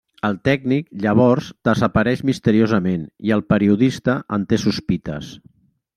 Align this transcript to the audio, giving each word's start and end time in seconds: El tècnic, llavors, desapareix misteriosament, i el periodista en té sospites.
El 0.27 0.37
tècnic, 0.47 0.87
llavors, 1.03 1.49
desapareix 1.69 2.25
misteriosament, 2.31 3.03
i 3.29 3.35
el 3.39 3.47
periodista 3.55 4.17
en 4.39 4.49
té 4.53 4.61
sospites. 4.69 5.33